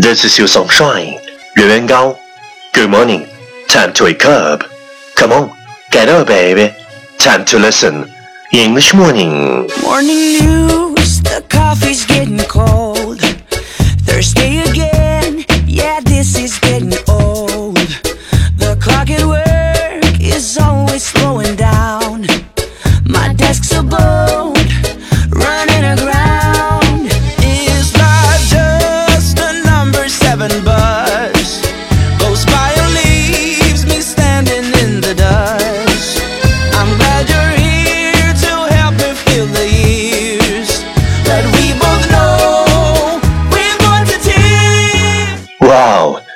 [0.00, 1.20] This is your sunshine,
[1.58, 2.18] Yuan Gao.
[2.72, 3.26] Good morning.
[3.68, 4.64] Time to wake up.
[5.14, 5.54] Come on,
[5.90, 6.74] get up, baby.
[7.18, 8.10] Time to listen.
[8.50, 9.68] English morning.
[9.82, 11.20] Morning news.
[11.20, 13.20] The coffee's getting cold.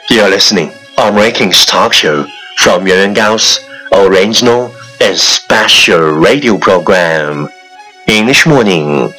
[0.10, 2.26] you're listening on Ranking's talk show
[2.58, 3.60] from Yuan Yuan Gao's
[3.92, 7.50] original and special radio program,
[8.06, 9.12] English Morning.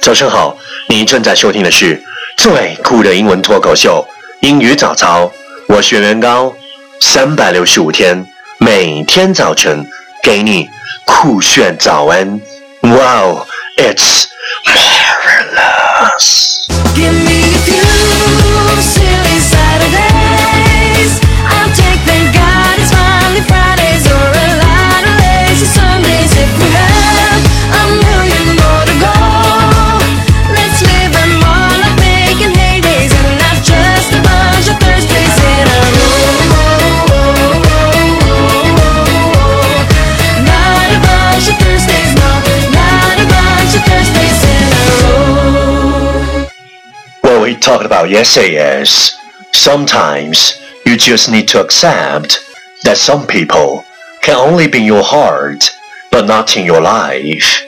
[0.00, 2.02] 早上好，你正在收听的是
[2.36, 4.06] 最酷的英文脱口秀——
[4.40, 5.32] 英语早操。
[5.68, 6.52] 我是袁元高，
[7.00, 8.26] 三百六十五天，
[8.58, 9.88] 每天早晨
[10.22, 10.68] 给你
[11.04, 12.40] 酷炫早安。
[12.82, 14.26] Wow, it's
[14.66, 16.66] marvelous.
[16.96, 17.84] Give me a few
[18.82, 20.15] silly Saturdays.
[47.60, 49.16] talked about yesterday is
[49.52, 52.40] sometimes you just need to accept
[52.84, 53.84] that some people
[54.20, 55.70] can only be in your heart,
[56.10, 57.62] but not in your life.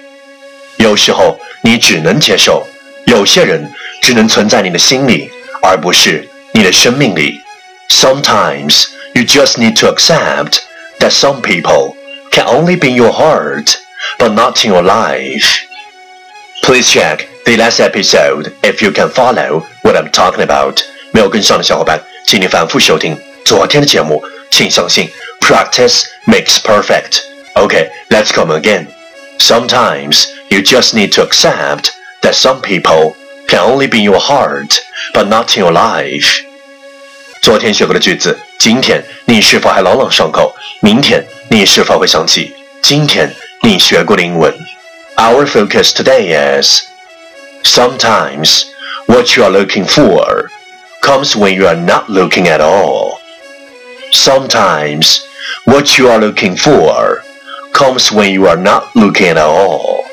[0.76, 2.66] 有时候你只能接受，
[3.06, 3.72] 有些人
[4.02, 5.30] 只能存在你的心里，
[5.62, 7.40] 而不是你的生命里。
[7.88, 10.58] Sometimes you just need to accept
[10.98, 11.94] that some people
[12.30, 13.76] can only be in your heart,
[14.18, 15.60] but not in your life.
[16.62, 20.80] Please check the last episode if you can follow what I'm talking about.
[21.12, 24.22] 没有跟上的小伙伴，请你反复收听昨天的节目。
[24.50, 25.08] 请相信，
[25.40, 27.20] practice makes perfect.
[27.54, 28.86] Okay, let's come again.
[29.38, 31.90] Sometimes you just need to accept
[32.22, 33.14] that some people
[33.48, 34.78] can only be in your heart,
[35.12, 36.40] but not in your life.
[37.42, 40.54] 昨天学过的句子，今天你是否还朗朗上口？
[40.80, 44.54] 明天你是否会想起今天你学过的英文？
[45.16, 46.82] Our focus today is
[47.62, 48.64] sometimes
[49.06, 50.50] what you are looking for
[51.00, 53.18] comes when you are not looking at all.
[54.12, 55.20] Sometimes
[55.64, 57.22] what you are looking for
[57.72, 60.04] comes when you are not looking at all.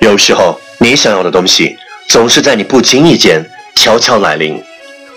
[0.00, 1.76] 有时候你想要的东西
[2.08, 3.44] 总是在你不经意间
[3.74, 4.62] 悄悄来临。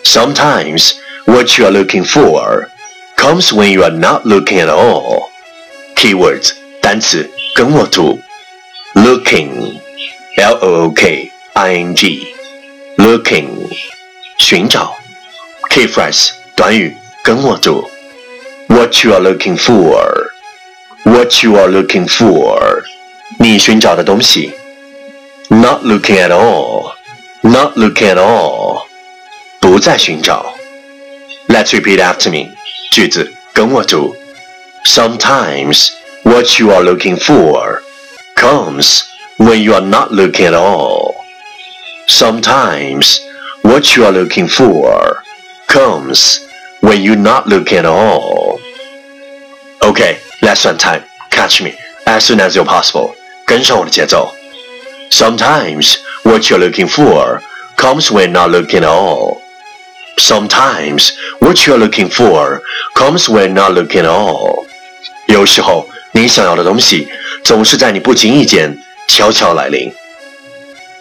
[0.04, 0.94] Sometimes
[1.26, 2.68] what you are looking for
[3.16, 5.30] comes when you are not looking at all.
[5.96, 6.52] Keywords
[6.82, 8.20] 单词跟我读，
[8.96, 9.80] looking
[10.38, 11.27] L O O K
[11.58, 12.34] I N G
[12.98, 13.70] looking
[14.38, 14.96] 寻找，
[15.70, 17.90] key phrase 短语跟我读，
[18.68, 20.30] what you are looking for
[21.04, 22.84] what you are looking for
[23.40, 24.54] 你寻找的东西，
[25.50, 26.94] not looking at all
[27.42, 28.86] not looking at all
[29.60, 30.54] 不再寻找。
[31.48, 32.52] Let's repeat after me
[32.92, 34.16] 句子跟我读，
[34.86, 35.90] sometimes
[36.24, 37.82] what you are looking for
[38.36, 39.02] comes
[39.38, 41.07] when you are not looking at all.
[42.08, 43.20] Sometimes
[43.62, 45.24] what you are looking for
[45.68, 46.46] comes
[46.82, 48.60] when you're not looking at all.
[49.82, 51.04] Okay, lesson time.
[51.32, 53.16] Catch me as soon as you're possible.
[53.46, 54.34] 跟上我的节奏。
[55.10, 57.42] Sometimes what you're looking for
[57.76, 59.42] comes when not looking at all.
[60.18, 62.62] Sometimes what you're looking for
[62.96, 64.66] comes when not looking at all.
[65.28, 67.08] 有时候你想要的东西
[67.44, 68.78] 总是在你不经意间
[69.08, 69.94] 悄悄来临。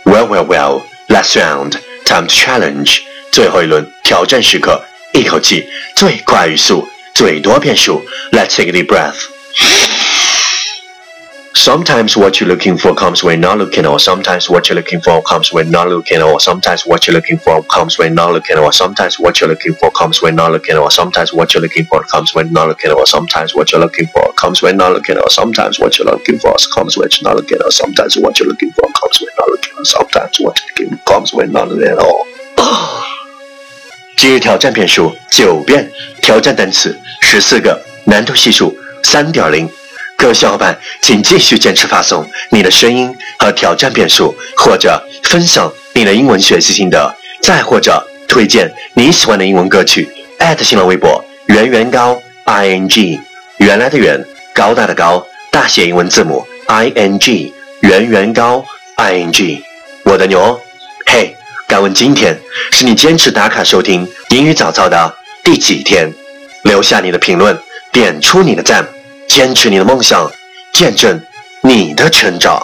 [0.05, 0.83] Well, well, well.
[1.09, 1.73] Last round,
[2.05, 3.01] time to challenge.
[3.31, 4.83] 最后一轮挑战时刻，
[5.13, 8.05] 一口气最快语速，最多变数。
[8.31, 9.17] Let's take a deep breath.
[11.55, 15.23] Sometimes what you're looking for comes when not looking, or sometimes what you're looking for
[15.23, 18.73] comes when not looking, or sometimes what you're looking for comes when not looking, or
[18.73, 22.03] sometimes what you're looking for comes when not looking, or sometimes what you're looking for
[22.03, 25.31] comes when not looking, or sometimes what you're looking for comes when not looking, or
[25.31, 28.89] sometimes what you're looking for comes when not looking, or sometimes what you're looking for
[29.08, 32.26] comes when not looking, or sometimes what you're looking for comes when none at all.
[34.18, 39.70] 今日挑战遍数九遍，挑战单词十四个，难度系数三点零。
[40.18, 50.10] 各位小伙伴，请继续坚持发送你的声音和挑战遍数，或者分享你的英文学习心得，再或者推荐你喜欢的英文歌曲，@
[50.62, 53.20] 新浪微博圆圆高 i n g，
[53.58, 54.26] 原来的圆，
[54.56, 58.66] 高大的高，大写英文字母 i n g，圆圆高
[58.98, 59.64] i n g，
[60.06, 60.60] 我的牛！
[61.06, 61.36] 嘿，
[61.68, 62.36] 敢问今天
[62.72, 66.12] 是你坚持打卡收听英语早操的第几天？
[66.64, 67.56] 留下你的评论，
[67.92, 68.88] 点出你的赞，
[69.28, 70.32] 坚持你的梦想，
[70.74, 71.22] 见证
[71.62, 72.60] 你的成长。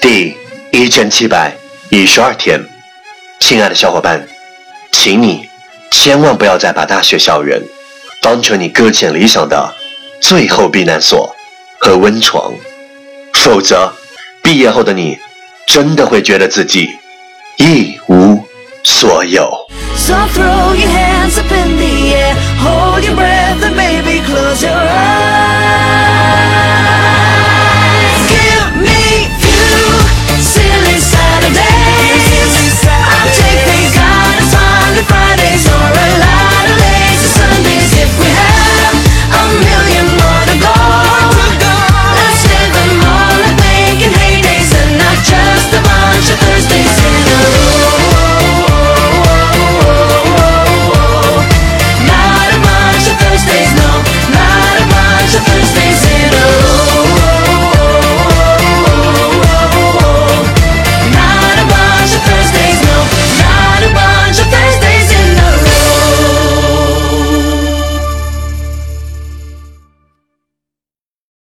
[0.00, 0.36] 第
[0.70, 1.56] 一千七百
[1.90, 2.64] 一十二天，
[3.40, 4.24] 亲爱的小伙伴，
[4.92, 5.48] 请你
[5.90, 7.60] 千万不要再把大学校园
[8.20, 9.74] 当成你搁浅理想的
[10.20, 11.34] 最后避难所
[11.80, 12.54] 和温床，
[13.34, 13.92] 否则，
[14.52, 15.18] 毕业后的你
[15.66, 16.86] 真的会觉得自己
[17.56, 18.38] 一无
[18.84, 19.50] 所有。